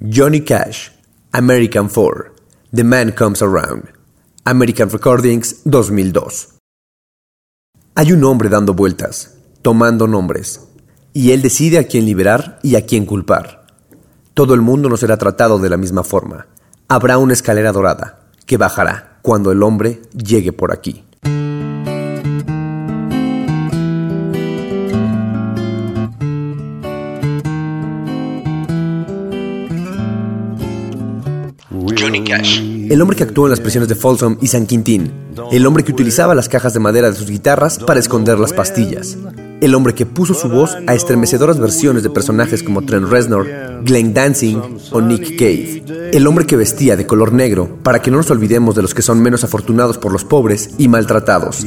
[0.00, 0.90] Johnny Cash,
[1.32, 2.32] American 4,
[2.72, 3.88] The Man Comes Around,
[4.44, 6.50] American Recordings 2002.
[7.96, 10.68] Hay un hombre dando vueltas, tomando nombres,
[11.12, 13.66] y él decide a quién liberar y a quién culpar.
[14.34, 16.46] Todo el mundo no será tratado de la misma forma.
[16.86, 21.07] Habrá una escalera dorada que bajará cuando el hombre llegue por aquí.
[32.00, 35.12] El hombre que actuó en las prisiones de Folsom y San Quintín.
[35.50, 39.18] El hombre que utilizaba las cajas de madera de sus guitarras para esconder las pastillas.
[39.60, 43.48] El hombre que puso su voz a estremecedoras versiones de personajes como Trent Reznor,
[43.82, 44.60] Glenn Dancing
[44.92, 46.10] o Nick Cave.
[46.12, 49.02] El hombre que vestía de color negro para que no nos olvidemos de los que
[49.02, 51.66] son menos afortunados por los pobres y maltratados,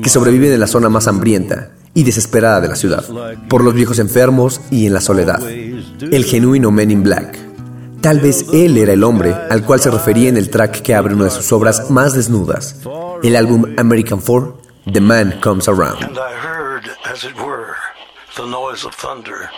[0.00, 3.04] que sobreviven en la zona más hambrienta y desesperada de la ciudad,
[3.48, 5.42] por los viejos enfermos y en la soledad.
[5.48, 7.41] El genuino Men in Black.
[8.02, 11.14] Tal vez él era el hombre al cual se refería en el track que abre
[11.14, 12.80] una de sus obras más desnudas,
[13.22, 14.58] el álbum American Four,
[14.92, 16.02] The Man Comes Around.
[16.02, 17.76] And I heard, as it were,
[18.34, 19.50] the noise of thunder.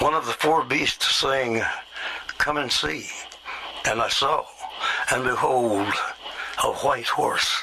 [0.00, 1.62] One of the four beasts saying,
[2.38, 3.08] Come and see.
[3.84, 4.44] And I saw,
[5.12, 5.92] and behold,
[6.64, 7.62] a white horse.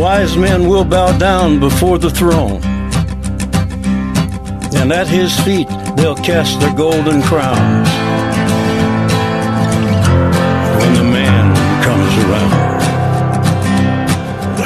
[0.00, 2.62] Wise men will bow down before the throne.
[4.74, 7.86] And at his feet they'll cast their golden crowns.
[10.80, 11.54] When the man
[11.84, 12.80] comes around.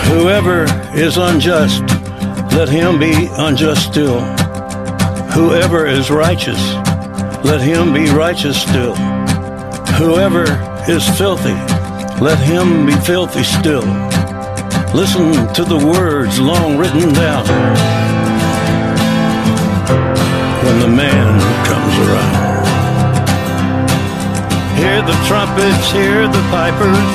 [0.07, 0.67] Whoever
[0.97, 1.83] is unjust,
[2.55, 4.21] let him be unjust still.
[5.33, 6.75] Whoever is righteous,
[7.43, 8.95] let him be righteous still.
[9.99, 10.45] Whoever
[10.89, 11.59] is filthy,
[12.23, 14.14] let him be filthy still.
[14.95, 17.45] Listen to the words long written down
[20.63, 21.35] when the man
[21.67, 22.65] comes around.
[24.79, 27.11] Hear the trumpets, hear the pipers.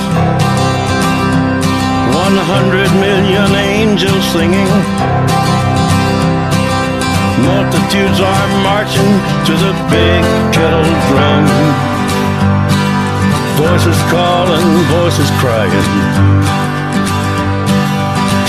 [2.19, 4.67] One hundred million angels singing.
[7.47, 9.11] Multitudes are marching
[9.47, 10.21] to the big
[10.51, 11.47] kettle drum.
[13.55, 16.68] Voices calling, voices crying.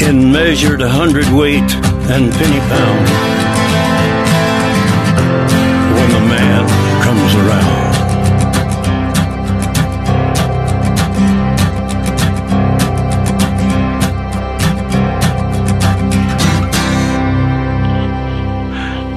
[0.00, 1.70] In measured hundredweight
[2.08, 3.08] and penny pound,
[5.94, 6.66] when the man
[7.02, 7.94] comes around.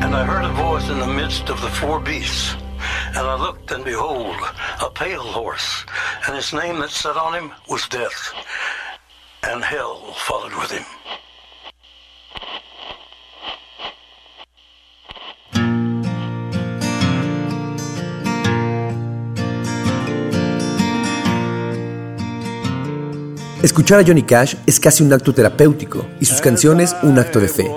[0.04, 2.56] And I heard a voice in the midst of the four beasts.
[3.16, 4.36] And I looked, and behold,
[4.82, 5.86] a pale horse,
[6.26, 8.34] and his name that sat on him was Death,
[9.52, 10.86] and hell followed with him.
[23.62, 27.48] Escuchar a Johnny Cash es casi un acto terapéutico y sus canciones un acto de
[27.48, 27.70] fe.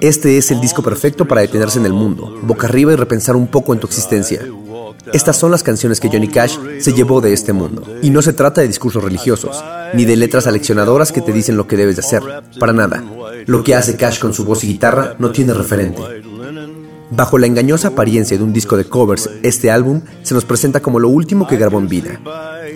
[0.00, 3.48] Este es el disco perfecto para detenerse en el mundo, boca arriba y repensar un
[3.48, 4.42] poco en tu existencia.
[5.12, 7.82] Estas son las canciones que Johnny Cash se llevó de este mundo.
[8.02, 9.62] Y no se trata de discursos religiosos,
[9.94, 12.22] ni de letras aleccionadoras que te dicen lo que debes de hacer.
[12.58, 13.02] Para nada.
[13.46, 16.02] Lo que hace Cash con su voz y guitarra no tiene referente.
[17.10, 20.98] Bajo la engañosa apariencia de un disco de covers, este álbum se nos presenta como
[20.98, 22.20] lo último que grabó en vida.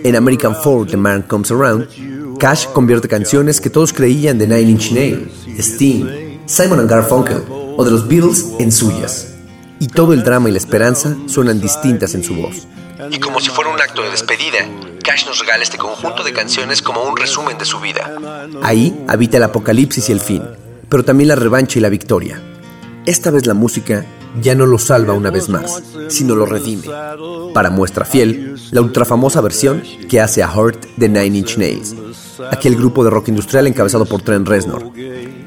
[0.03, 4.71] En American Folk, The Man Comes Around, Cash convierte canciones que todos creían de Nine
[4.71, 7.43] Inch Nails, Sting, Simon Garfunkel
[7.77, 9.27] o de los Beatles en suyas.
[9.81, 12.67] Y todo el drama y la esperanza suenan distintas en su voz.
[13.09, 14.59] Y como si fuera un acto de despedida,
[15.03, 18.15] Cash nos regala este conjunto de canciones como un resumen de su vida.
[18.61, 20.43] Ahí habita el apocalipsis y el fin,
[20.87, 22.39] pero también la revancha y la victoria.
[23.07, 24.05] Esta vez la música
[24.39, 26.87] ya no lo salva una vez más, sino lo redime.
[27.51, 31.95] Para muestra fiel, la ultrafamosa versión que hace a Hurt de Nine Inch Nails,
[32.51, 34.91] aquel grupo de rock industrial encabezado por Trent Reznor,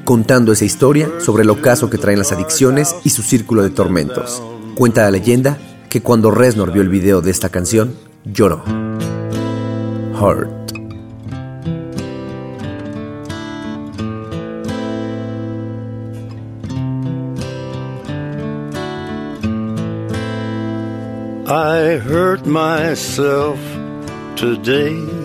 [0.05, 4.41] contando esa historia sobre el ocaso que traen las adicciones y su círculo de tormentos.
[4.75, 5.57] Cuenta la leyenda
[5.89, 8.63] que cuando Reznor vio el video de esta canción, lloró.
[10.13, 10.49] Hurt.
[21.47, 23.59] I hurt myself
[24.35, 25.24] today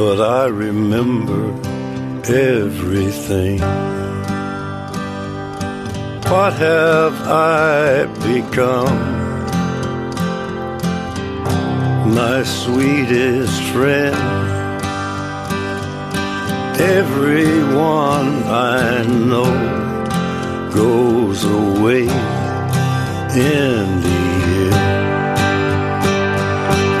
[0.00, 1.42] but I remember
[2.24, 3.58] everything.
[6.32, 8.96] What have I become?
[12.14, 14.16] My sweetest friend
[16.80, 19.52] everyone I know
[20.72, 22.04] goes away
[23.36, 24.39] in the.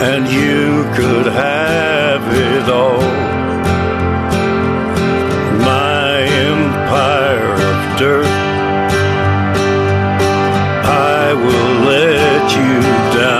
[0.02, 3.02] And you could have it all.
[5.60, 8.24] My empire of dirt.
[10.86, 13.39] I will let you down.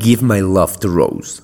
[0.00, 1.42] Give My Love to Rose.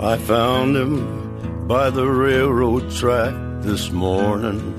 [0.00, 4.74] I found him by the railroad track this morning.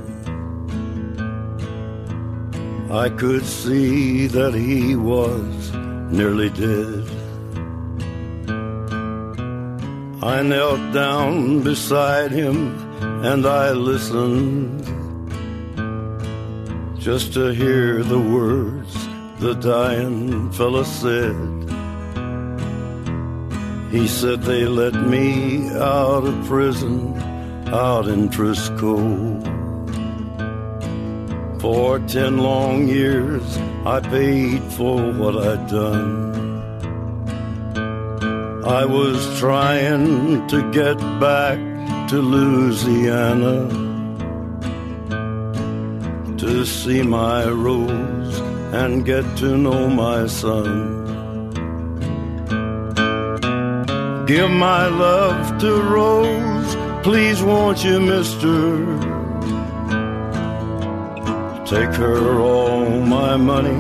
[2.92, 5.72] I could see that he was
[6.12, 7.01] nearly dead.
[10.24, 12.78] I knelt down beside him
[13.26, 14.86] and I listened
[17.00, 18.94] just to hear the words
[19.40, 21.36] the dying fella said.
[23.92, 27.18] He said they let me out of prison
[27.74, 28.98] out in Frisco.
[31.60, 36.41] For ten long years I paid for what I'd done.
[38.66, 41.58] I was trying to get back
[42.10, 43.68] to Louisiana
[46.38, 48.40] to see my Rose
[48.72, 51.00] and get to know my son.
[54.28, 58.78] Give my love to Rose, please won't you, mister?
[61.66, 63.80] Take her all my money,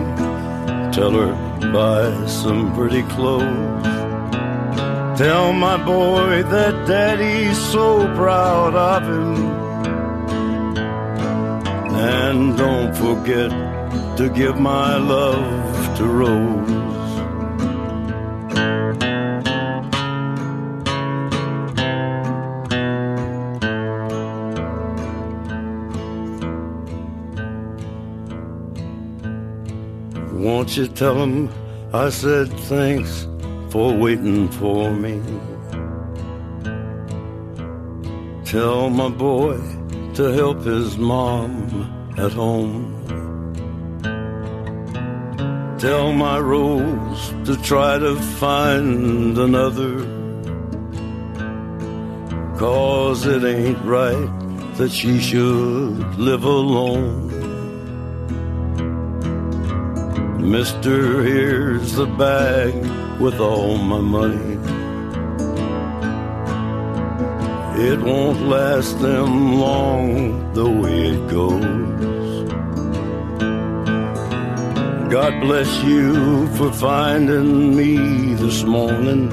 [0.91, 3.90] tell her buy some pretty clothes.
[5.21, 9.35] Tell my boy that daddy's so proud of him.
[11.93, 13.51] And don't forget
[14.17, 16.71] to give my love to Rose.
[30.33, 31.47] Won't you tell him
[31.93, 33.27] I said thanks
[33.71, 35.21] for waiting for me?
[38.43, 39.57] Tell my boy
[40.15, 42.97] to help his mom at home.
[45.79, 49.95] Tell my Rose to try to find another.
[52.59, 57.29] Cause it ain't right that she should live alone.
[60.51, 64.57] Mister, here's the bag with all my money.
[67.89, 71.91] It won't last them long the way it goes.
[75.11, 79.29] God bless you for finding me this morning.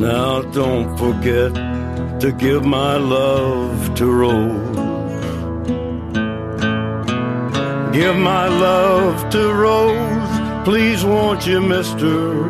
[0.00, 1.54] Now don't forget
[2.20, 4.76] to give my love to Rose.
[7.94, 10.13] Give my love to Rose,
[10.64, 12.48] please won't you, mister?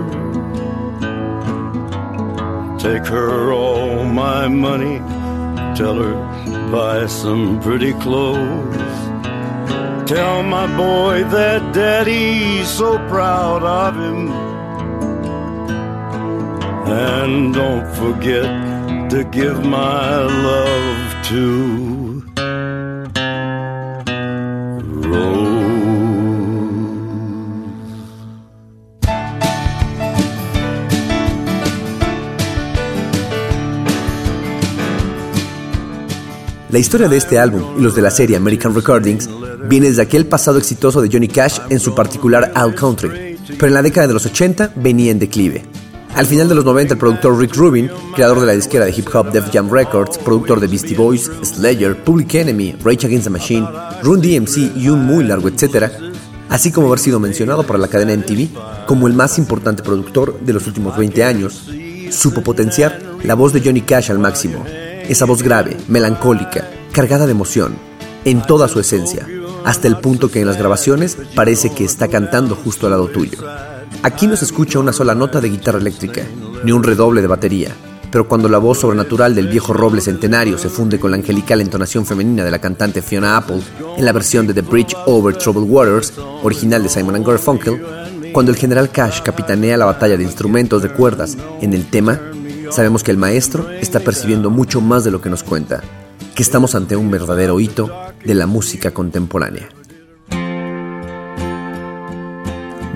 [2.78, 4.99] Take her all my money,
[5.76, 6.35] tell her
[6.71, 8.76] buy some pretty clothes.
[10.09, 14.30] Tell my boy that daddy's so proud of him.
[16.87, 21.83] And don't forget to give my love to
[36.75, 39.31] La historia de este álbum y los de la serie American Recordings
[39.69, 43.75] viene desde aquel pasado exitoso de Johnny Cash en su particular All Country, pero en
[43.75, 45.62] la década de los 80 venía en declive.
[46.16, 49.07] Al final de los 90 el productor Rick Rubin, creador de la disquera de hip
[49.14, 53.69] hop Def Jam Records, productor de Beastie Boys, Slayer, Public Enemy, Rage Against the Machine,
[54.02, 55.93] Run DMC y un muy largo etcétera,
[56.49, 58.49] así como haber sido mencionado por la cadena MTV
[58.88, 61.71] como el más importante productor de los últimos 20 años,
[62.11, 64.64] supo potenciar la voz de Johnny Cash al máximo,
[65.08, 67.75] esa voz grave, melancólica, cargada de emoción,
[68.25, 69.26] en toda su esencia,
[69.64, 73.38] hasta el punto que en las grabaciones parece que está cantando justo al lado tuyo.
[74.02, 76.23] Aquí no se escucha una sola nota de guitarra eléctrica,
[76.64, 77.70] ni un redoble de batería,
[78.11, 82.06] pero cuando la voz sobrenatural del viejo roble centenario se funde con la angelical entonación
[82.06, 83.61] femenina de la cantante Fiona Apple
[83.96, 87.84] en la versión de The Bridge Over Troubled Waters, original de Simon Garfunkel,
[88.32, 92.20] cuando el general Cash capitanea la batalla de instrumentos de cuerdas en el tema,
[92.71, 95.83] sabemos que el maestro está percibiendo mucho más de lo que nos cuenta,
[96.35, 97.90] que estamos ante un verdadero hito
[98.25, 99.68] de la música contemporánea.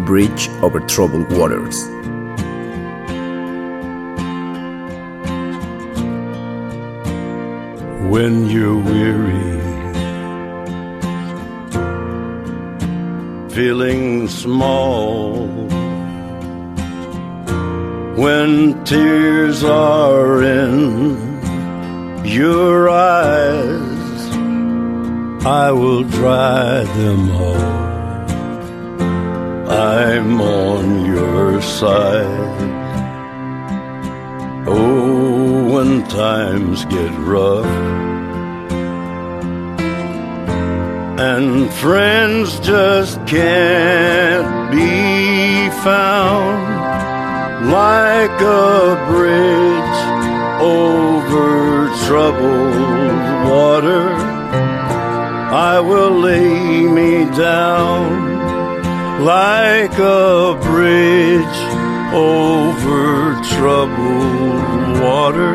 [0.06, 1.86] Bridge Over Troubled Waters.
[8.08, 9.60] when you're weary,
[13.50, 15.46] feeling small,
[18.18, 24.36] when tears are in your eyes,
[25.46, 27.78] I will dry them all.
[29.70, 32.58] I'm on your side.
[34.66, 37.66] Oh, when times get rough
[41.20, 46.67] and friends just can't be found
[47.70, 49.98] like a bridge
[50.60, 54.08] over troubled water.
[55.50, 58.28] I will lay me down
[59.24, 61.58] like a bridge
[62.14, 65.54] over troubled water.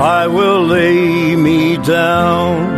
[0.00, 2.77] I will lay me down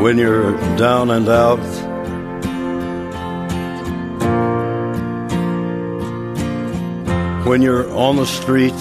[0.00, 1.58] when you're down and out.
[7.46, 8.80] When you're on the street,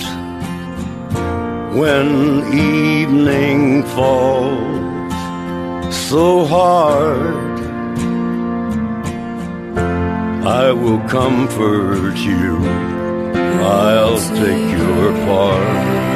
[1.79, 2.07] when
[2.53, 5.13] evening falls
[5.95, 7.59] so hard,
[10.45, 12.57] I will comfort you,
[13.63, 16.14] I'll take your part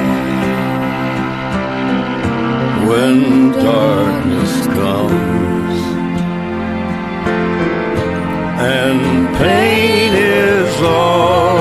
[2.89, 5.75] when darkness comes.
[8.77, 9.01] And
[9.37, 11.59] pain is all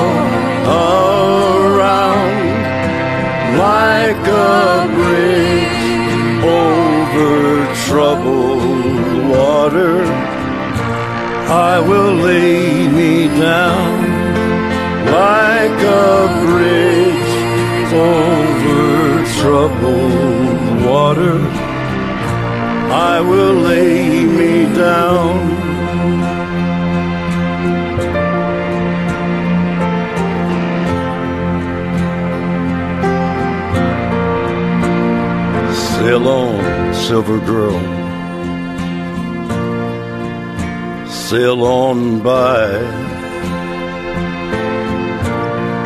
[1.67, 2.33] around
[3.67, 5.83] like a bridge
[6.63, 7.31] over
[7.85, 10.01] troubled water.
[11.71, 13.97] I will lay me down
[15.19, 17.33] like a bridge
[17.93, 20.48] over troubled
[20.89, 21.37] water,
[23.11, 25.37] I will lay me down.
[35.91, 37.79] Sail on, silver girl.
[41.07, 42.65] Sail on by.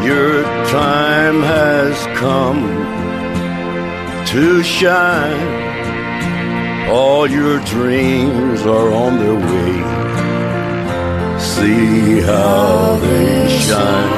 [0.06, 3.03] Your time has come
[4.34, 6.89] to shine.
[6.89, 9.84] All your dreams are on their way.
[11.39, 14.12] See how they shine.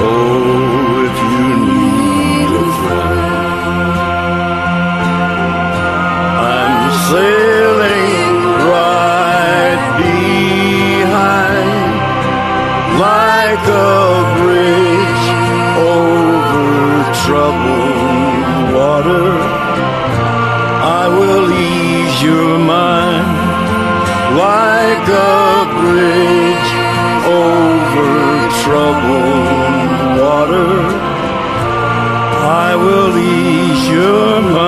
[0.00, 3.92] Oh, if you need a friend,
[6.56, 8.34] I'm sailing
[8.72, 11.92] right behind
[12.98, 14.07] like a
[32.70, 34.67] I will ease your mind.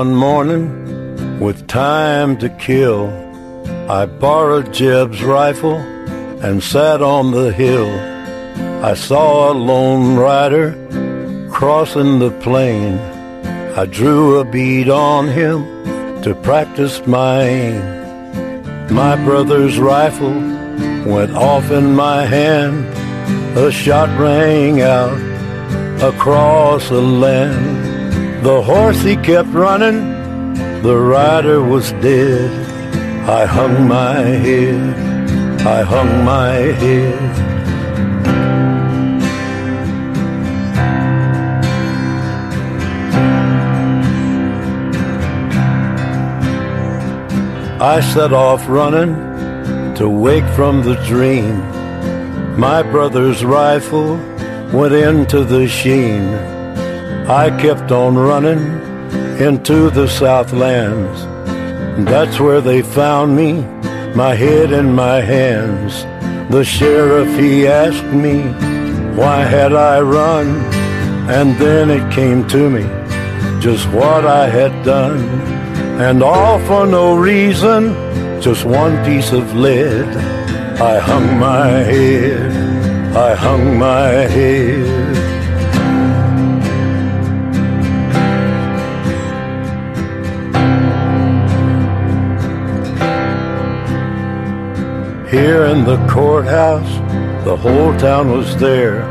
[0.00, 3.08] One morning, with time to kill,
[3.90, 5.76] I borrowed Jeb's rifle
[6.44, 7.88] and sat on the hill
[8.90, 10.68] I saw a lone rider
[11.50, 12.98] crossing the plain.
[13.80, 15.64] I drew a bead on him
[16.24, 17.80] to practice my aim.
[18.94, 20.38] My brother's rifle
[21.14, 22.76] went off in my hand.
[23.56, 25.18] A shot rang out
[26.02, 27.95] across the land.
[28.46, 32.48] The horse he kept running, the rider was dead.
[33.28, 37.18] I hung my head, I hung my head.
[47.82, 49.16] I set off running
[49.96, 51.58] to wake from the dream.
[52.56, 54.18] My brother's rifle
[54.72, 56.55] went into the sheen.
[57.28, 58.64] I kept on running
[59.40, 61.22] into the Southlands.
[62.08, 63.62] That's where they found me,
[64.14, 66.04] my head in my hands.
[66.52, 68.42] The sheriff, he asked me,
[69.16, 70.48] why had I run?
[71.28, 72.82] And then it came to me,
[73.60, 75.46] just what I had done
[75.98, 77.94] and all for no reason,
[78.42, 80.06] just one piece of lead.
[80.78, 85.05] I hung my head, I hung my head.
[95.30, 96.88] Here in the courthouse,
[97.44, 99.02] the whole town was there.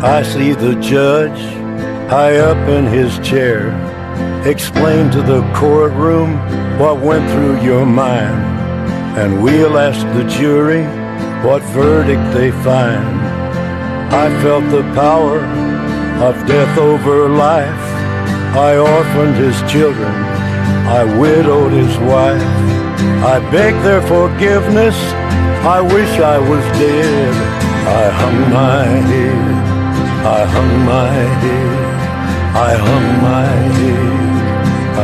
[0.00, 1.40] I see the judge
[2.08, 3.74] high up in his chair.
[4.46, 6.38] Explain to the courtroom
[6.78, 8.40] what went through your mind,
[9.18, 10.84] and we'll ask the jury
[11.44, 13.18] what verdict they find.
[14.14, 15.40] I felt the power
[16.22, 17.84] of death over life.
[18.54, 20.14] I orphaned his children,
[20.86, 22.75] I widowed his wife.
[23.34, 24.96] I beg their forgiveness,
[25.64, 27.34] I wish I was dead.
[27.86, 29.56] I hung my head.
[30.26, 31.76] I hung my head,
[32.56, 33.46] I hung my
[33.78, 34.16] head,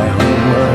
[0.03, 0.73] I hung my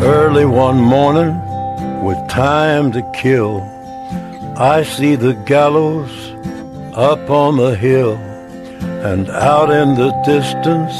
[0.00, 0.02] head.
[0.02, 1.42] Early one morning,
[2.02, 3.68] with time to kill,
[4.58, 6.10] I see the gallows
[6.94, 8.14] up on the hill,
[9.04, 10.94] and out in the distance,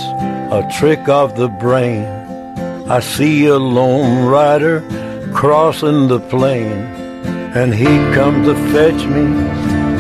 [0.53, 2.05] a trick of the brain.
[2.87, 4.83] I see a lone rider
[5.33, 6.71] crossing the plain,
[7.57, 9.25] and he come to fetch me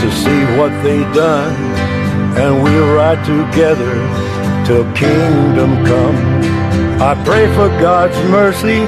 [0.02, 1.54] to see what they done,
[2.36, 3.94] and we'll ride together
[4.66, 6.16] till kingdom come.
[7.00, 8.80] I pray for God's mercy,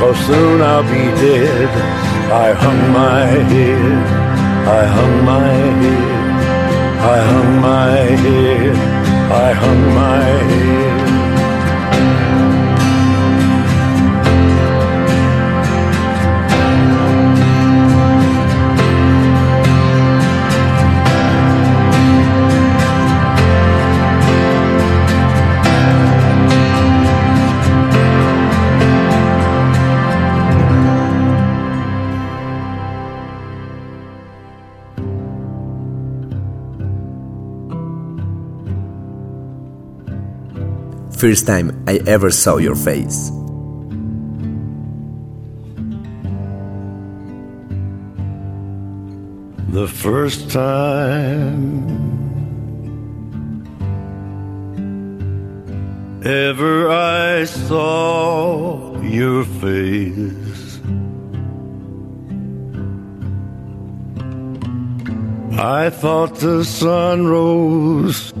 [0.00, 2.15] cause soon I'll be dead.
[2.28, 4.06] I hung my head,
[4.66, 5.48] I hung my
[5.80, 6.36] head,
[7.00, 7.90] I hung my
[8.24, 8.76] head,
[9.30, 10.95] I hung my head.
[41.16, 43.30] First time I ever saw your face.
[49.72, 51.88] The first time
[56.22, 60.80] ever I saw your face,
[65.58, 68.34] I thought the sun rose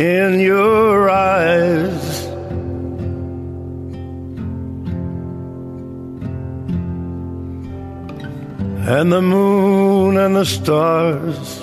[0.00, 2.24] in your eyes.
[8.88, 11.60] And the moon and the stars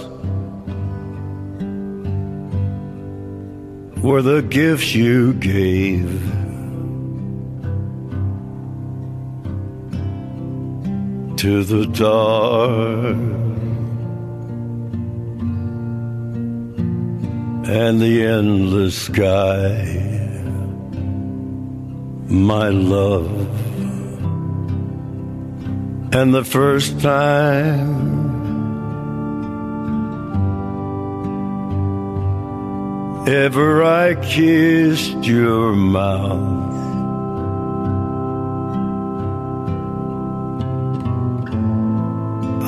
[4.04, 6.08] were the gifts you gave.
[11.38, 13.47] To the dark.
[17.68, 19.84] And the endless sky,
[22.28, 23.30] my love.
[26.14, 28.08] And the first time
[33.28, 36.68] ever I kissed your mouth.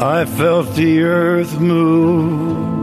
[0.01, 2.78] I felt the earth move.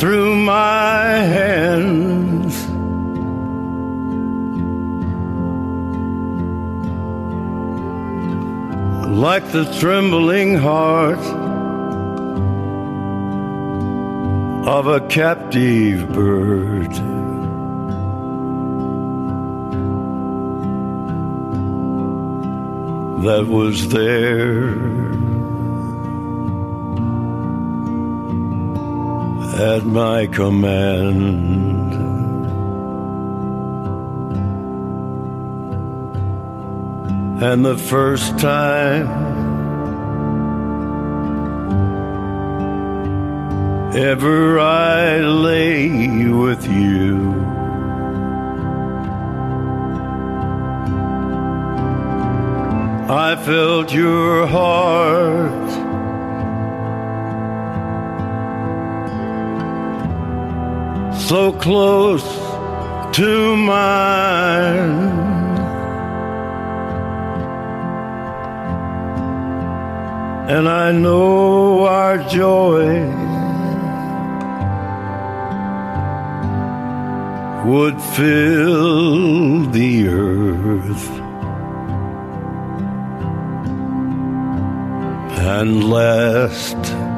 [0.00, 2.54] Through my hands.
[9.08, 11.18] Like the trembling heart
[14.66, 17.20] of a captive bird.
[23.22, 25.09] that was there
[29.60, 31.92] at my command.
[37.42, 39.06] And the first time
[43.94, 47.34] ever I lay with you.
[53.10, 55.89] I felt your heart.
[61.30, 62.24] So close
[63.14, 64.90] to mine.
[70.50, 73.06] And I know our joy
[77.64, 81.20] would fill the earth.
[85.60, 87.09] and last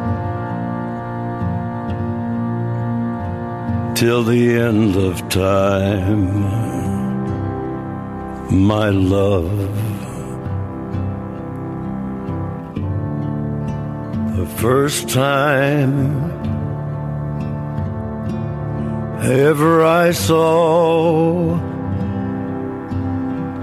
[4.02, 6.26] till the end of time,
[8.50, 9.48] my love.
[14.36, 15.94] The first time
[19.22, 21.60] ever I saw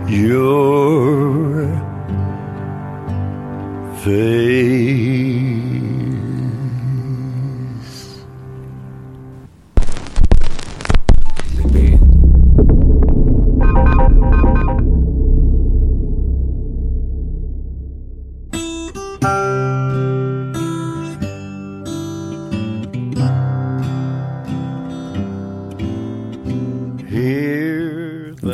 [0.07, 1.67] your
[4.05, 4.69] face.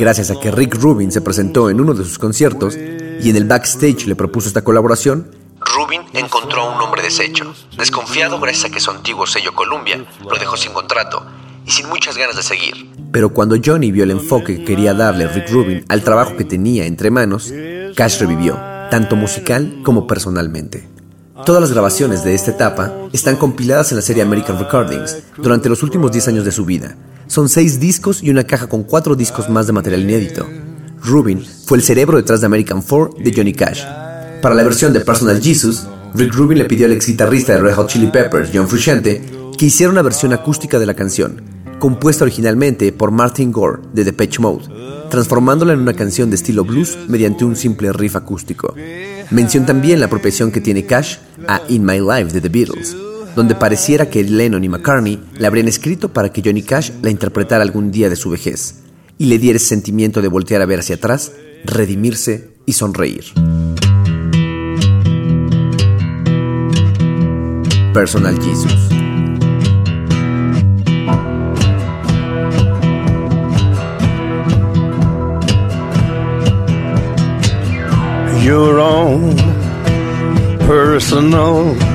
[0.06, 3.46] Gracias a que Rick Rubin se presentó en uno de sus conciertos y en el
[3.46, 7.52] backstage le propuso esta colaboración, Rubin encontró a un hombre deshecho.
[7.76, 11.26] Desconfiado gracias a que su antiguo sello Columbia lo dejó sin contrato
[11.66, 12.88] y sin muchas ganas de seguir.
[13.12, 16.86] pero cuando Johnny vio el enfoque que quería darle Rick Rubin al trabajo que tenía
[16.86, 17.52] entre manos,
[17.96, 18.60] Cash revivió,
[18.92, 20.88] tanto musical como personalmente.
[21.48, 25.82] Todas las grabaciones de esta etapa están compiladas en la serie American Recordings durante los
[25.82, 26.96] últimos 10 años de su vida.
[27.28, 30.48] Son seis discos y una caja con cuatro discos más de material inédito.
[31.04, 33.84] Rubin fue el cerebro detrás de American 4 de Johnny Cash.
[34.42, 37.76] Para la versión de Personal Jesus, Rick Rubin le pidió al ex guitarrista de Red
[37.76, 39.22] Hot Chili Peppers, John Frusciante,
[39.58, 41.42] que hiciera una versión acústica de la canción,
[41.80, 44.66] compuesta originalmente por Martin Gore de Depeche Mode,
[45.10, 48.74] transformándola en una canción de estilo blues mediante un simple riff acústico.
[49.32, 52.96] Mención también la apropiación que tiene Cash a In My Life de The Beatles,
[53.36, 57.64] donde pareciera que Lennon y McCartney la habrían escrito para que Johnny Cash la interpretara
[57.64, 58.82] algún día de su vejez
[59.18, 61.32] y le diera ese sentimiento de voltear a ver hacia atrás,
[61.64, 63.26] redimirse y sonreír.
[67.94, 68.96] Personal Jesus.
[78.46, 79.36] your own
[80.68, 81.95] personal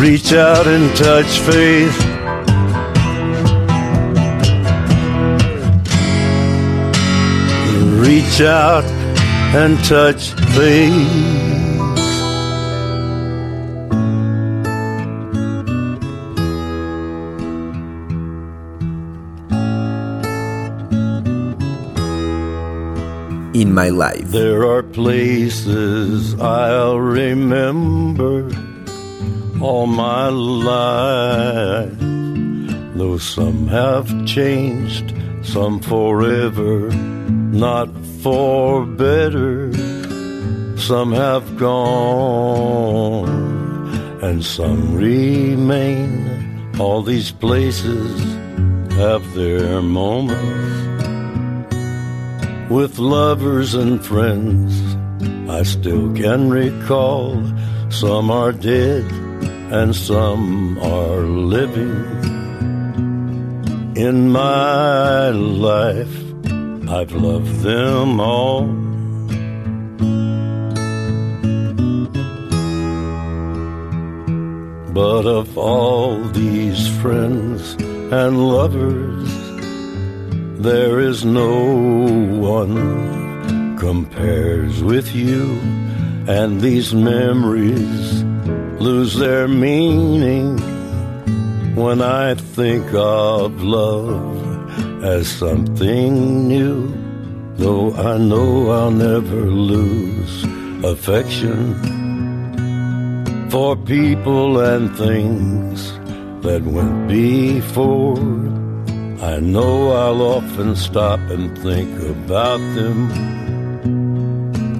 [0.00, 1.94] Reach out and touch faith.
[8.00, 8.84] Reach out
[9.54, 10.90] and touch faith.
[23.54, 24.28] In my life.
[24.28, 28.48] There are places I'll remember
[29.60, 31.98] all my life.
[32.96, 37.88] Though some have changed, some forever, not
[38.22, 39.72] for better.
[40.78, 43.28] Some have gone,
[44.22, 46.70] and some remain.
[46.78, 48.18] All these places
[48.94, 50.88] have their moments.
[52.70, 54.96] With lovers and friends,
[55.50, 57.44] I still can recall.
[57.90, 59.29] Some are dead
[59.70, 61.94] and some are living.
[63.96, 66.16] In my life,
[66.88, 68.66] I've loved them all.
[74.92, 77.74] But of all these friends
[78.10, 79.30] and lovers,
[80.60, 81.54] there is no
[82.40, 85.58] one compares with you
[86.26, 88.24] and these memories
[88.80, 90.56] lose their meaning
[91.74, 96.88] when I think of love as something new.
[97.56, 100.44] Though I know I'll never lose
[100.82, 101.60] affection
[103.50, 105.92] for people and things
[106.42, 108.16] that went before.
[109.20, 113.10] I know I'll often stop and think about them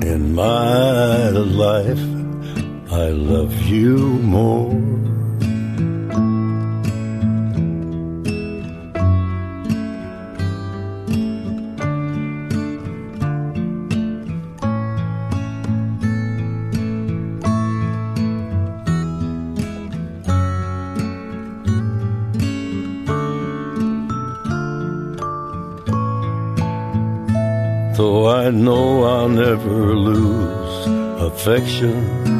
[0.02, 2.19] in my life.
[2.92, 4.72] I love you more.
[27.96, 30.86] Though I know I'll never lose
[31.22, 32.39] affection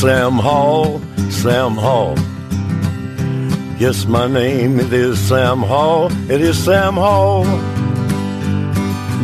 [0.00, 0.98] Sam Hall,
[1.28, 2.14] Sam Hall.
[3.78, 7.44] Yes, my name it is Sam Hall, it is Sam Hall.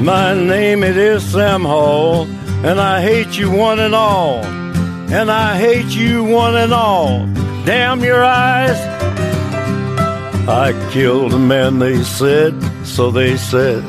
[0.05, 2.27] My name it is Sam Hall,
[2.63, 4.45] and I hate you one and all.
[5.11, 7.25] And I hate you one and all.
[7.65, 8.77] Damn your eyes.
[10.47, 12.53] I killed a man, they said,
[12.85, 13.83] so they said.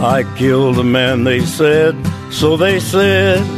[0.00, 1.94] I killed a man, they said,
[2.30, 3.55] so they said.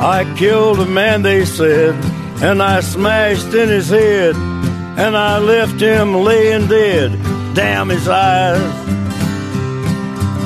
[0.00, 1.94] I killed a man, they said,
[2.42, 7.12] and I smashed in his head, and I left him laying dead.
[7.54, 8.60] Damn his eyes.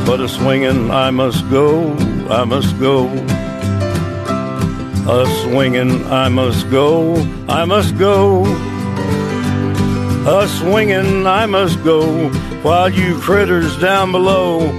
[0.06, 1.92] But a swinging, I must go,
[2.28, 3.08] I must go.
[5.08, 7.16] A swinging, I must go,
[7.48, 8.44] I must go.
[10.26, 12.30] A swinging, I must go,
[12.62, 14.70] while you critters down below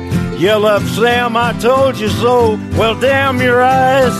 [0.44, 2.60] yell up, Sam, I told you so.
[2.78, 4.14] Well, damn your eyes.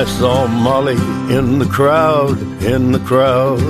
[0.00, 0.96] I saw Molly
[1.28, 3.60] in the crowd, in the crowd.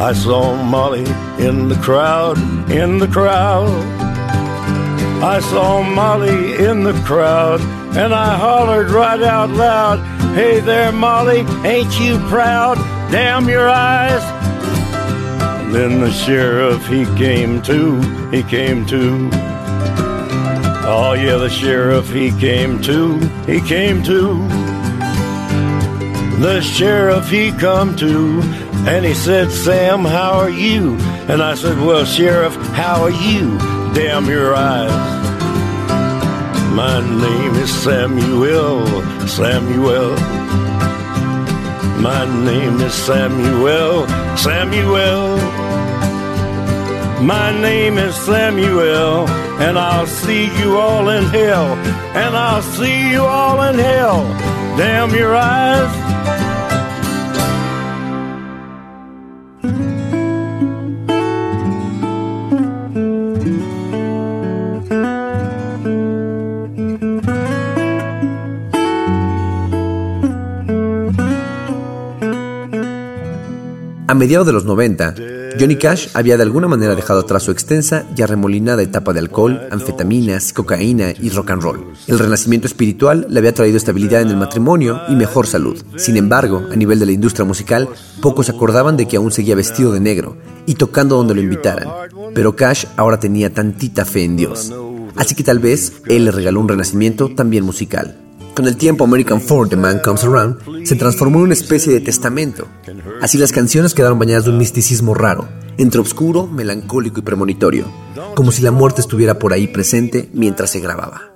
[0.00, 1.04] I saw Molly
[1.38, 2.38] in the crowd,
[2.70, 3.68] in the crowd.
[5.22, 7.60] I saw Molly in the crowd,
[7.98, 9.98] and I hollered right out loud,
[10.34, 12.78] Hey there, Molly, ain't you proud?
[13.12, 14.22] Damn your eyes.
[15.70, 19.28] Then the sheriff, he came to, he came to.
[20.90, 24.57] Oh, yeah, the sheriff, he came to, he came to.
[26.40, 28.40] The sheriff, he come to,
[28.86, 30.96] and he said, Sam, how are you?
[31.28, 33.58] And I said, Well, Sheriff, how are you?
[33.92, 34.88] Damn your eyes.
[36.72, 38.86] My name is Samuel,
[39.26, 40.14] Samuel.
[42.00, 45.38] My name is Samuel, Samuel.
[47.20, 49.28] My name is Samuel,
[49.58, 51.74] and I'll see you all in hell,
[52.14, 54.22] and I'll see you all in hell.
[54.78, 56.17] Damn your eyes.
[74.08, 75.16] A mediados de los 90,
[75.60, 79.68] Johnny Cash había de alguna manera dejado atrás su extensa y arremolinada etapa de alcohol,
[79.70, 81.92] anfetaminas, cocaína y rock and roll.
[82.06, 85.76] El renacimiento espiritual le había traído estabilidad en el matrimonio y mejor salud.
[85.96, 87.86] Sin embargo, a nivel de la industria musical,
[88.22, 91.88] pocos acordaban de que aún seguía vestido de negro y tocando donde lo invitaran.
[92.34, 94.72] Pero Cash ahora tenía tantita fe en Dios.
[95.16, 98.16] Así que tal vez él le regaló un renacimiento también musical.
[98.58, 102.00] Con el tiempo, American For The Man Comes Around se transformó en una especie de
[102.00, 102.66] testamento.
[103.22, 107.84] Así las canciones quedaron bañadas de un misticismo raro, entre oscuro, melancólico y premonitorio,
[108.34, 111.30] como si la muerte estuviera por ahí presente mientras se grababa.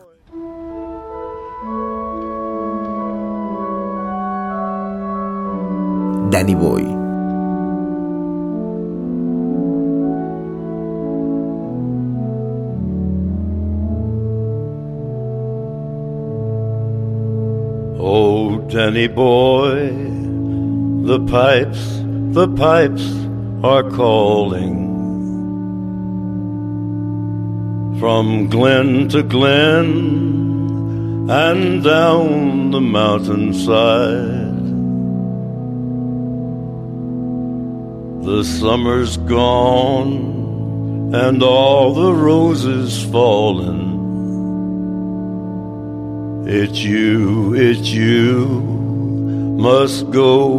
[6.28, 7.01] Danny Boy
[18.72, 19.90] Danny boy,
[21.04, 22.00] the pipes,
[22.32, 23.04] the pipes
[23.62, 24.80] are calling.
[28.00, 34.64] From glen to glen and down the mountainside.
[38.24, 43.91] The summer's gone and all the roses fallen.
[46.44, 48.46] It's you, it's you,
[49.58, 50.58] must go,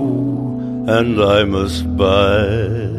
[0.88, 2.94] and I must bide.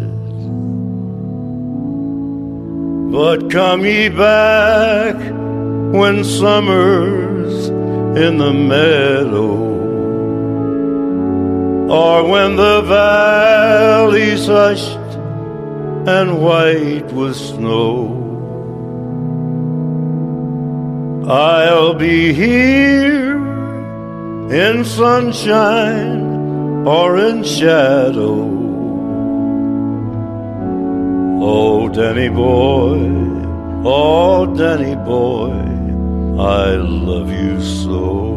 [3.11, 5.17] But come ye back
[5.95, 7.69] when summer's
[8.19, 9.55] in the meadow,
[11.91, 14.99] or when the valley's hushed
[16.07, 18.24] and white with snow.
[21.27, 23.39] I'll be here
[24.53, 28.45] in sunshine or in shadow.
[31.43, 32.99] Oh, Danny boy,
[33.87, 35.53] oh, Danny boy,
[36.43, 38.35] I love you so.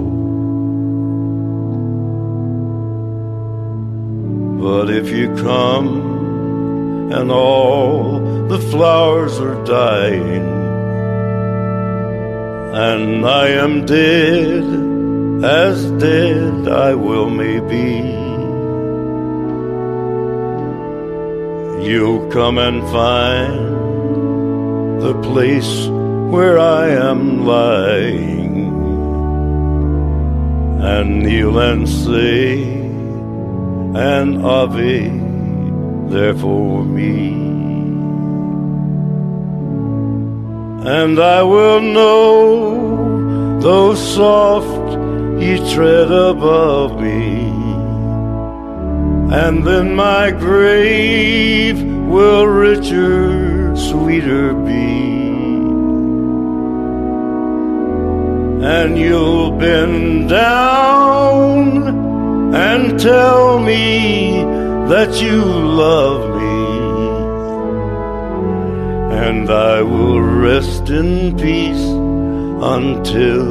[4.61, 10.56] But if you come and all the flowers are dying,
[12.73, 14.63] and I am dead,
[15.43, 18.27] as dead I will may be.
[21.87, 23.77] You'll come and find
[25.01, 25.87] the place
[26.31, 28.67] where I am lying,
[30.81, 32.63] and kneel and say
[33.95, 35.09] an Ave
[36.09, 37.46] there for me.
[40.87, 44.93] And I will know, though soft
[45.37, 47.49] ye tread above me,
[49.43, 55.17] and then my grave will richer, sweeter be.
[58.65, 64.41] And you'll bend down and tell me
[64.87, 66.56] that you love me,
[69.25, 71.85] and I will rest in peace
[72.77, 73.45] until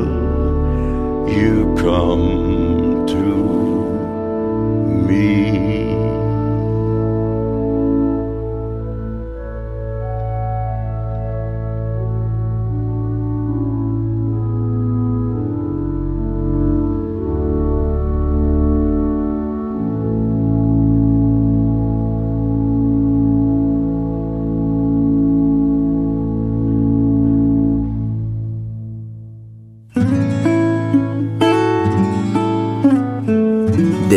[1.39, 3.27] you come to
[5.09, 5.46] me.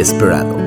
[0.10, 0.58] Desperado.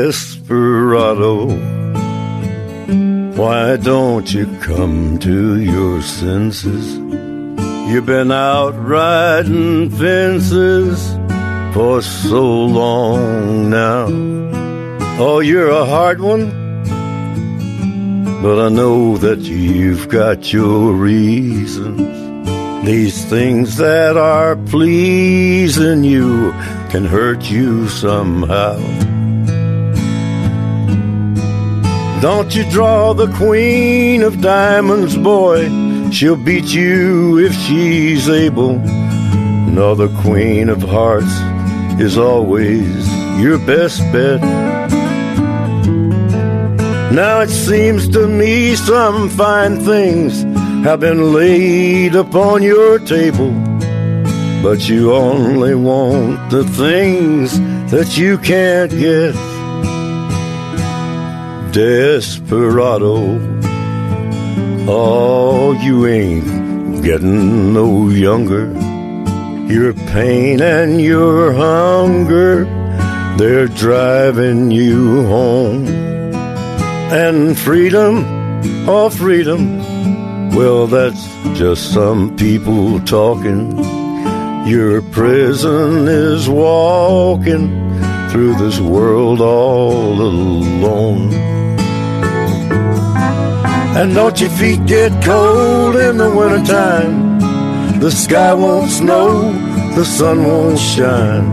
[0.00, 0.66] Desperado,
[3.36, 6.96] why don't you come to your senses?
[7.92, 11.18] You've been out riding fences
[11.74, 14.06] for so long now.
[15.22, 16.59] Oh, you're a hard one,
[18.42, 22.86] but I know that you've got your reasons.
[22.86, 26.52] These things that are pleasing you
[26.88, 28.78] can hurt you somehow.
[32.22, 35.68] Don't you draw the queen of diamonds, boy.
[36.10, 38.78] She'll beat you if she's able.
[38.78, 41.32] No, the queen of hearts
[42.00, 43.06] is always
[43.38, 44.40] your best bet.
[47.12, 50.44] Now it seems to me some fine things
[50.84, 53.50] have been laid upon your table,
[54.62, 57.58] but you only want the things
[57.90, 59.34] that you can't get.
[61.72, 63.40] Desperado,
[64.88, 68.66] oh, you ain't getting no younger.
[69.66, 72.66] Your pain and your hunger,
[73.36, 76.19] they're driving you home.
[77.12, 78.24] And freedom,
[78.88, 81.26] oh, freedom, well, that's
[81.58, 83.76] just some people talking.
[84.68, 87.68] Your prison is walking
[88.30, 91.32] through this world all alone.
[93.96, 97.40] And don't your feet get cold in the wintertime?
[97.98, 99.50] The sky won't snow,
[99.96, 101.44] the sun won't shine.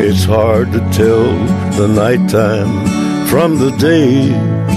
[0.00, 1.32] It's hard to tell
[1.78, 4.75] the nighttime from the day.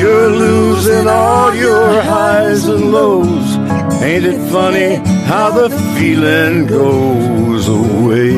[0.00, 3.48] You're losing all your highs and lows.
[4.02, 4.94] Ain't it funny
[5.28, 8.32] how the feeling goes away?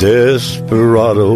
[0.00, 1.30] Desperado,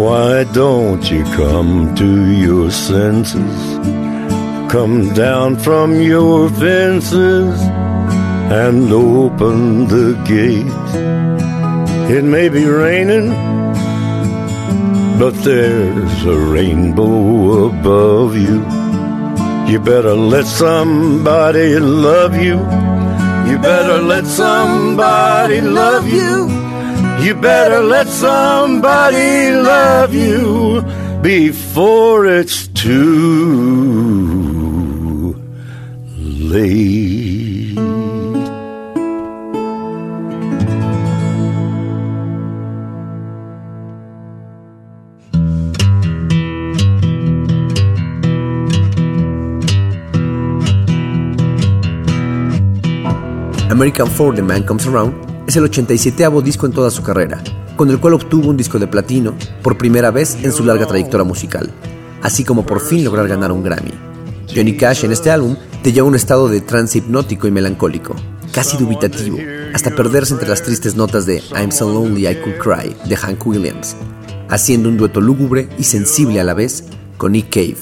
[0.00, 2.10] why don't you come to
[2.46, 3.60] your senses?
[4.72, 7.60] Come down from your fences
[8.62, 11.29] and open the gate.
[12.12, 13.28] It may be raining,
[15.16, 18.64] but there's a rainbow above you.
[19.70, 22.58] You better let somebody love you.
[23.48, 26.48] You better let somebody love you.
[27.24, 30.82] You better let somebody love you
[31.22, 33.30] before it's too
[36.18, 37.29] late.
[53.80, 55.14] American For The Man Comes Around
[55.48, 57.42] es el 87 disco en toda su carrera,
[57.76, 61.24] con el cual obtuvo un disco de platino por primera vez en su larga trayectoria
[61.24, 61.70] musical,
[62.20, 63.94] así como por fin lograr ganar un Grammy.
[64.54, 68.14] Johnny Cash en este álbum te lleva a un estado de trance hipnótico y melancólico,
[68.52, 69.38] casi dubitativo,
[69.72, 73.46] hasta perderse entre las tristes notas de I'm So Lonely I Could Cry de Hank
[73.46, 73.96] Williams.
[74.50, 76.84] haciendo un dueto lúgubre y sensible a la vez
[77.16, 77.78] con Nick Cave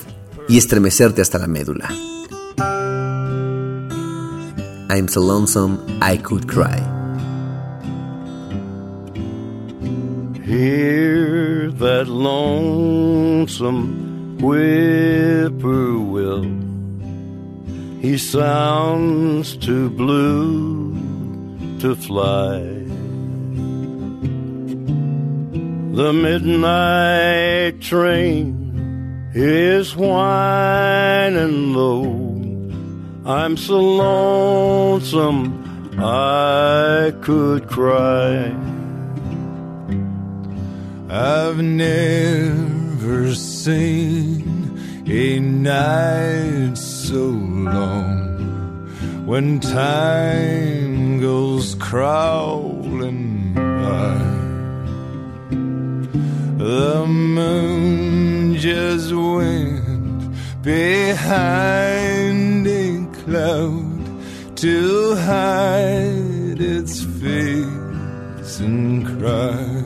[0.48, 1.88] y estremecerte hasta la médula.
[4.90, 6.78] I'm so lonesome I could cry.
[10.46, 16.44] Hear that lonesome whippoorwill.
[18.00, 20.96] He sounds too blue
[21.80, 22.60] to fly.
[25.92, 32.37] The midnight train is whining low.
[33.28, 38.56] I'm so lonesome I could cry.
[41.10, 54.16] I've never seen a night so long when time goes crawling by.
[56.64, 62.67] The moon just went behind
[63.28, 69.84] cloud to hide its face and cry.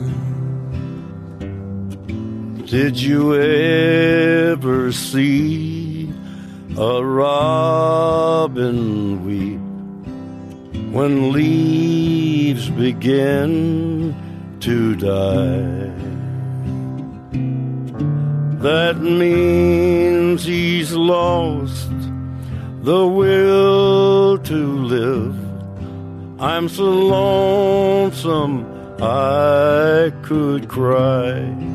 [2.65, 6.09] Did you ever see
[6.77, 8.79] a robin
[9.25, 9.59] weep
[10.93, 14.15] when leaves begin
[14.61, 15.91] to die?
[18.63, 21.92] That means he's lost
[22.83, 25.33] the will to live.
[26.37, 28.65] I'm so lonesome
[29.01, 31.72] I could cry.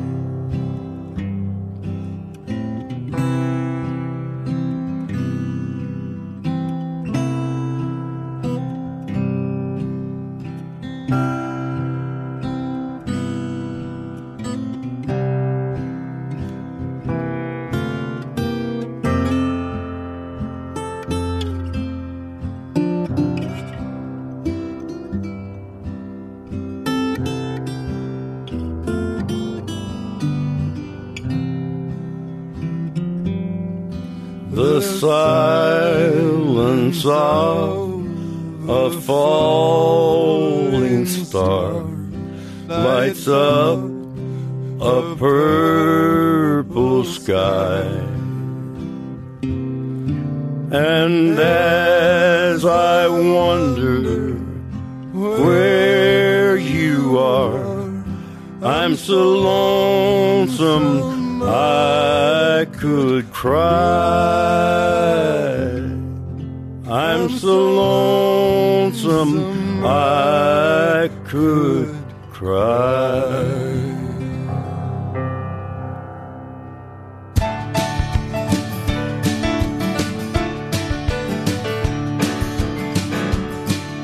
[70.99, 71.95] I could
[72.33, 73.45] cry.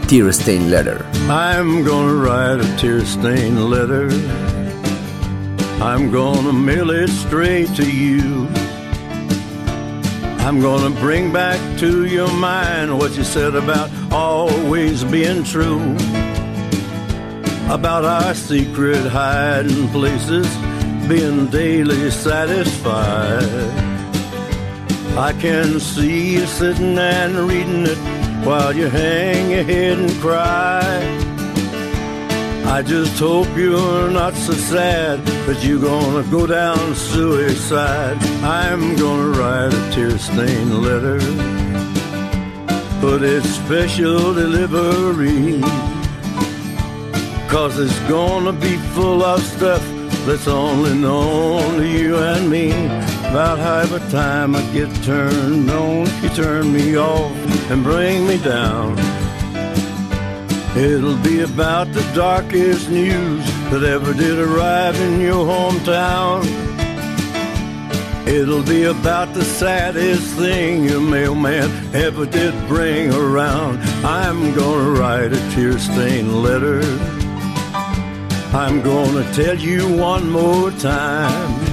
[0.07, 1.05] Tear Stained Letter.
[1.27, 4.07] I'm gonna write a tear stained letter.
[5.83, 8.47] I'm gonna mail it straight to you.
[10.47, 15.97] I'm gonna bring back to your mind what you said about always being true.
[17.69, 20.47] About our secret hiding places
[21.07, 23.43] being daily satisfied.
[25.17, 27.97] I can see you sitting and reading it
[28.45, 30.91] while you hang your head and cry.
[32.67, 38.17] I just hope you're not so sad that you're gonna go down suicide.
[38.43, 41.19] I'm gonna write a tear stained letter,
[43.01, 45.94] but it's special delivery.
[47.55, 49.81] Cause it's gonna be full of stuff
[50.25, 52.71] that's only known to you and me.
[53.29, 57.31] About half the time I get turned on, you turn me off
[57.71, 58.99] and bring me down.
[60.75, 66.43] It'll be about the darkest news that ever did arrive in your hometown.
[68.27, 73.79] It'll be about the saddest thing your mailman ever did bring around.
[74.03, 76.81] I'm gonna write a tear stained letter.
[78.53, 81.65] I'm gonna tell you one more time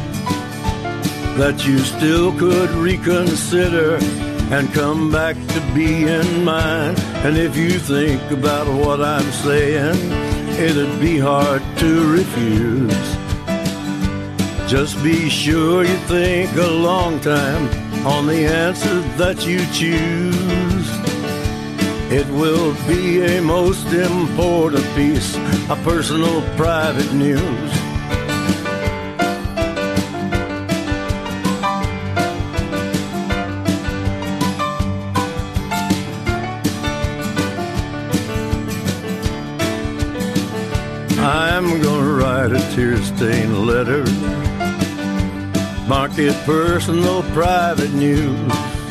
[1.39, 3.99] that you still could reconsider
[4.53, 6.95] and come back to being mine.
[7.25, 9.97] And if you think about what I'm saying,
[10.59, 13.16] it'd be hard to refuse.
[14.68, 17.66] Just be sure you think a long time
[18.07, 21.12] on the answer that you choose.
[22.15, 25.35] It will be a most important piece
[25.71, 27.73] of personal private news.
[41.19, 44.05] I'm gonna write a tear-stained letter,
[45.89, 48.82] mark it personal private news.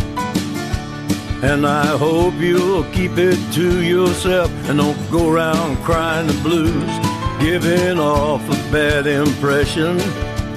[1.44, 6.92] And I hope you'll keep it to yourself and don't go around crying the blues,
[7.40, 10.00] giving off a bad impression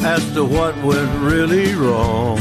[0.05, 2.37] as to what went really wrong.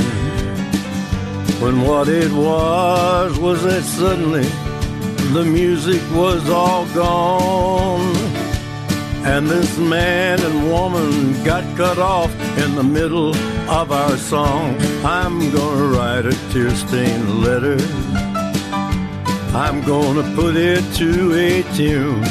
[1.61, 4.43] When what it was was that suddenly
[5.31, 8.13] the music was all gone.
[9.25, 13.33] And this man and woman got cut off in the middle
[13.69, 14.75] of our song.
[15.05, 17.77] I'm gonna write a tear stained letter.
[19.55, 22.25] I'm gonna put it to a tune.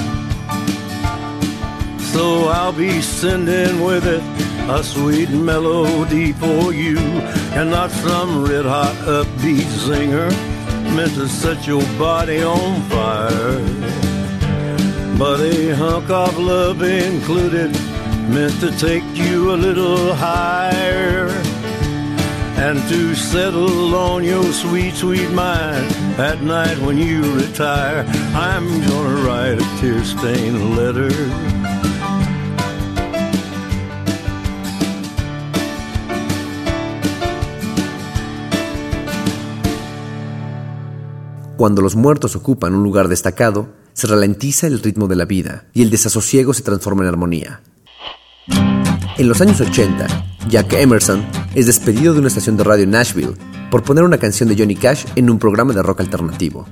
[2.13, 4.23] So I'll be sending with it
[4.69, 6.99] a sweet melody for you,
[7.57, 10.31] and not some red hot upbeat singer
[10.97, 13.61] meant to set your body on fire.
[15.17, 17.71] But a hunk of love included,
[18.29, 21.42] meant to take you a little higher.
[22.63, 25.85] And to settle on your sweet, sweet mind
[26.17, 28.07] at night when you retire.
[28.37, 31.11] I'm gonna write a tear stained letter.
[41.57, 45.83] Cuando los muertos ocupan un lugar destacado, se ralentiza el ritmo de la vida y
[45.83, 47.61] el desasosiego se transforma en armonía.
[49.19, 50.07] En los años 80,
[50.49, 51.23] Jack Emerson
[51.55, 53.35] es despedido de una estación de radio en Nashville
[53.71, 56.67] por poner una canción de Johnny Cash en un programa de rock alternativo.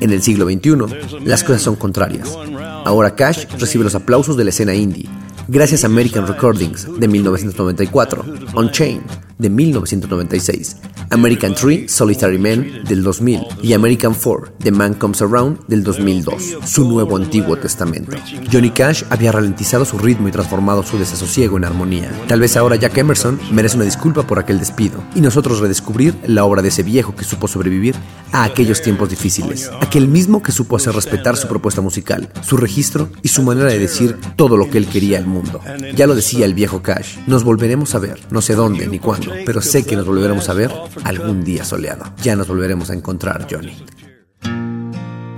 [0.00, 2.36] En el siglo XXI, las cosas son contrarias.
[2.84, 5.08] Ahora Cash recibe los aplausos de la escena indie,
[5.46, 8.24] gracias a American Recordings de 1994,
[8.54, 9.00] On Chain
[9.38, 10.76] de 1996,
[11.10, 16.58] American Tree, Solitary Man del 2000 y American Four, The Man Comes Around del 2002,
[16.64, 18.16] su nuevo Antiguo Testamento.
[18.52, 22.10] Johnny Cash había ralentizado su ritmo y transformado su desasosiego en armonía.
[22.26, 26.44] Tal vez ahora Jack Emerson merece una disculpa por aquel despido y nosotros redescubrir la
[26.44, 27.94] obra de ese viejo que supo sobrevivir
[28.32, 33.08] a aquellos tiempos difíciles, aquel mismo que supo hacer respetar su propuesta musical, su registro
[33.22, 35.60] y su manera de decir todo lo que él quería al mundo.
[35.94, 39.32] Ya lo decía el viejo Cash, nos volveremos a ver, no sé dónde ni cuándo,
[39.46, 40.70] pero sé que nos volveremos a ver
[41.02, 42.04] algún día soleado.
[42.22, 43.76] Ya nos volveremos a encontrar, Johnny.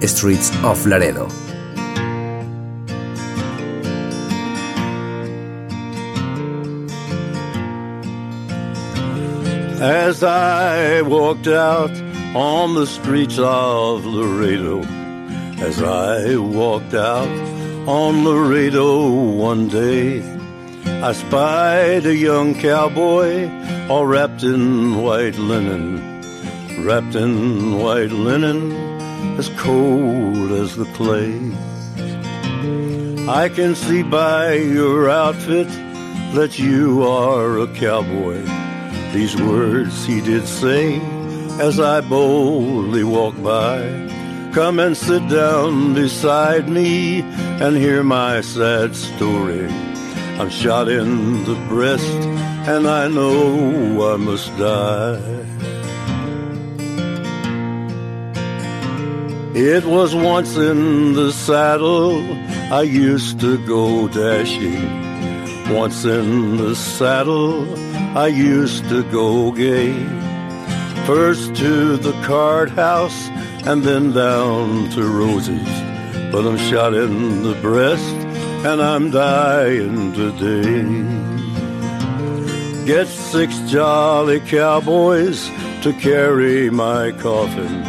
[0.03, 1.29] Streets of Laredo.
[9.81, 11.91] As I walked out
[12.35, 14.83] on the streets of Laredo,
[15.61, 17.29] as I walked out
[17.87, 20.36] on Laredo one day,
[21.03, 23.49] I spied a young cowboy
[23.89, 26.23] all wrapped in white linen,
[26.85, 28.73] wrapped in white linen,
[29.39, 31.37] as cold as the clay.
[33.29, 35.69] I can see by your outfit
[36.35, 38.43] that you are a cowboy.
[39.13, 40.99] These words he did say
[41.61, 43.79] as I boldly walked by.
[44.53, 47.21] Come and sit down beside me
[47.61, 49.86] and hear my sad story.
[50.39, 52.19] I'm shot in the breast
[52.69, 55.19] and I know I must die.
[59.55, 62.23] It was once in the saddle
[62.71, 64.85] I used to go dashing.
[65.75, 67.67] Once in the saddle
[68.15, 69.95] I used to go gay.
[71.07, 73.29] First to the card house
[73.65, 75.77] and then down to Rosie's.
[76.31, 78.26] But I'm shot in the breast
[78.67, 80.83] and I'm dying today.
[82.85, 85.49] Get six jolly cowboys
[85.83, 87.85] to carry my coffin.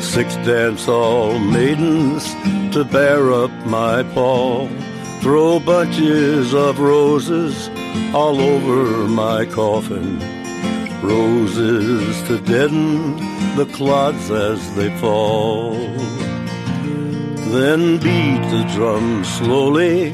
[0.00, 2.24] Six dance hall maidens
[2.72, 4.68] to bear up my pall.
[5.22, 7.68] Throw bunches of roses
[8.14, 10.20] all over my coffin.
[11.02, 13.16] Roses to deaden
[13.56, 15.74] the clods as they fall.
[17.48, 20.12] Then beat the drum slowly,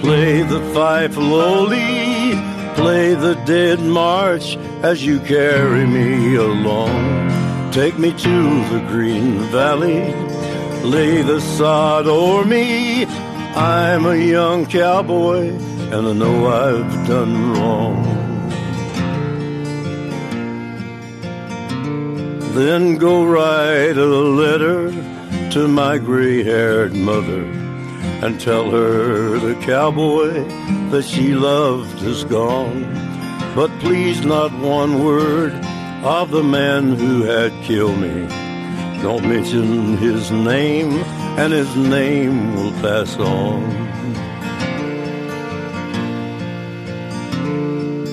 [0.00, 2.32] play the fife lowly,
[2.74, 7.30] play the dead march as you carry me along.
[7.72, 10.12] Take me to the green valley,
[10.82, 13.04] lay the sod o'er me.
[13.54, 15.48] I'm a young cowboy
[15.92, 18.02] and I know I've done wrong.
[22.54, 25.11] Then go write a letter
[25.52, 27.42] to my gray haired mother
[28.24, 30.32] and tell her the cowboy
[30.90, 32.84] that she loved is gone.
[33.54, 35.52] But please, not one word
[36.04, 38.26] of the man who had killed me.
[39.02, 40.92] Don't mention his name,
[41.36, 43.62] and his name will pass on.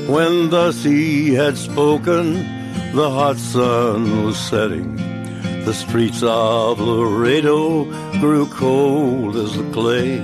[0.07, 2.33] When thus he had spoken,
[2.93, 5.18] the hot sun was setting.
[5.65, 7.83] The streets of Laredo
[8.19, 10.19] grew cold as the clay.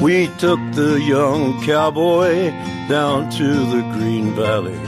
[0.00, 2.50] We took the young cowboy
[2.88, 4.80] down to the Green Valley,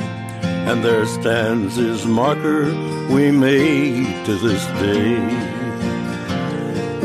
[0.68, 2.64] and there stands his marker
[3.10, 5.18] we made to this day.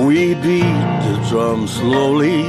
[0.03, 2.43] We beat the drum slowly,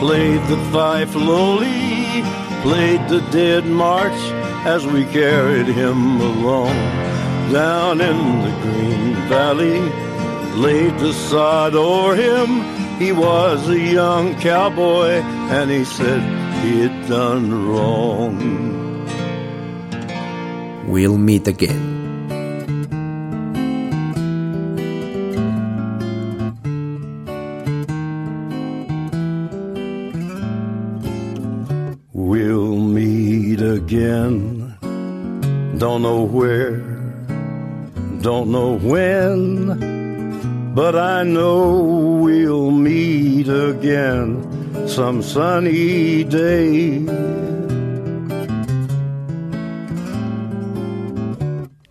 [0.00, 2.22] played the fife lowly,
[2.62, 4.20] played the dead march
[4.66, 7.11] as we carried him along
[7.52, 9.80] down in the Green Valley,
[10.56, 12.48] laid the sod o'er him.
[12.98, 15.20] He was a young cowboy,
[15.56, 16.22] and he said
[16.64, 18.38] he had done wrong.
[20.86, 21.90] We'll meet again.
[32.14, 34.62] We'll meet again.
[35.82, 36.61] Don't know where,
[38.82, 47.06] when, but I know we'll meet again some sunny day.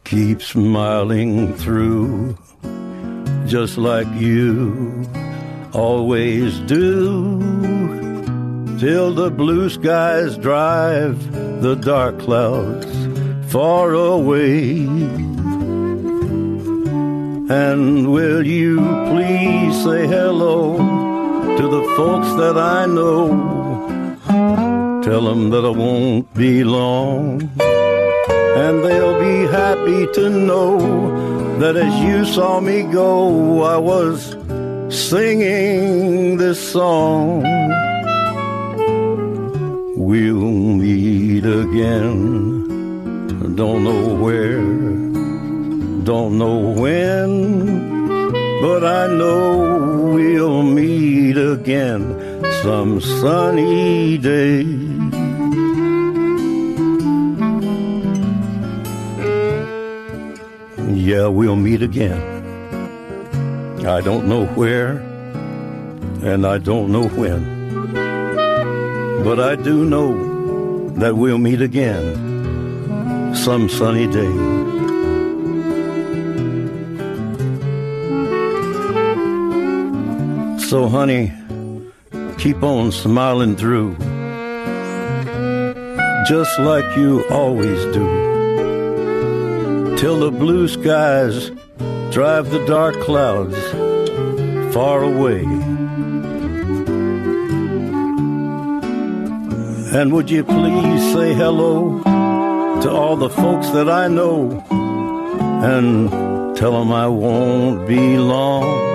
[0.03, 2.37] Keep smiling through,
[3.47, 5.05] just like you
[5.73, 7.39] always do
[8.77, 11.15] till the blue skies drive
[11.61, 12.87] the dark clouds
[13.51, 14.87] far away.
[17.51, 18.77] And will you
[19.11, 20.77] please say hello
[21.57, 23.27] to the folks that I know?
[25.03, 27.51] Tell them that I won't be long.
[27.59, 30.79] And they'll be happy to know
[31.59, 34.37] that as you saw me go, I was
[34.87, 37.43] singing this song.
[39.97, 40.53] We'll
[40.85, 42.31] meet again.
[43.57, 44.61] Don't know where,
[46.03, 48.31] don't know when,
[48.61, 52.01] but I know we'll meet again
[52.63, 54.63] some sunny day.
[60.93, 62.19] Yeah, we'll meet again.
[63.85, 64.97] I don't know where,
[66.23, 67.61] and I don't know when.
[69.23, 74.60] But I do know that we'll meet again some sunny day.
[80.71, 81.33] So, honey,
[82.37, 83.97] keep on smiling through,
[86.29, 88.07] just like you always do,
[89.97, 91.51] till the blue skies
[92.09, 93.61] drive the dark clouds
[94.73, 95.41] far away.
[99.93, 102.01] And would you please say hello
[102.81, 104.63] to all the folks that I know
[105.65, 106.09] and
[106.55, 108.90] tell them I won't be long.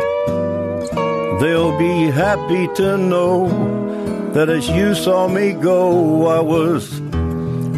[1.38, 3.48] They'll be happy to know
[4.32, 6.88] that as you saw me go, I was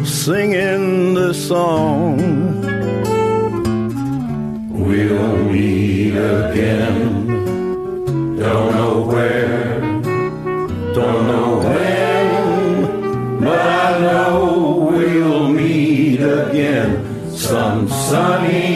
[0.09, 2.15] singing the song.
[4.71, 7.27] We'll meet again.
[8.37, 9.81] Don't know where,
[10.93, 16.89] don't know when, but I know we'll meet again
[17.35, 18.68] some sunny